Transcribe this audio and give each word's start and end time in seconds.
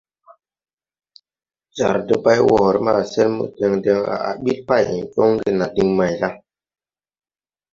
Jar 1.75 1.95
debaywoore 2.07 2.79
ma 2.85 2.93
sen 3.11 3.29
mo 3.35 3.43
deŋ 3.57 3.73
deŋ 3.83 3.99
à 4.13 4.15
á 4.29 4.31
ɓil 4.43 4.59
pay 4.67 4.83
joŋge 5.13 5.49
na 5.59 5.65
diŋ 5.75 5.89
may 5.97 6.13
la?». 6.21 6.29